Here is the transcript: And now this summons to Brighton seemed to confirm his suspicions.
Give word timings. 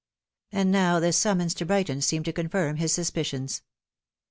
And 0.51 0.71
now 0.71 0.99
this 0.99 1.15
summons 1.15 1.53
to 1.53 1.63
Brighton 1.63 2.01
seemed 2.01 2.25
to 2.25 2.33
confirm 2.33 2.77
his 2.77 2.91
suspicions. 2.91 3.61